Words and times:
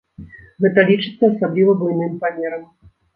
Гэта 0.63 0.85
лічыцца 0.91 1.29
асабліва 1.33 1.75
буйным 1.83 2.17
памерам. 2.25 2.63